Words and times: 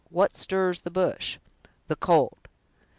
what 0.09 0.35
stirs 0.35 0.81
the 0.81 0.89
bush?" 0.89 1.37
"The 1.87 1.95
colt." 1.95 2.47